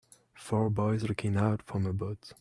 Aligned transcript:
four 0.33 0.67
boys 0.71 1.03
looking 1.03 1.37
out 1.37 1.61
from 1.61 1.85
a 1.85 1.93
boat 1.93 2.31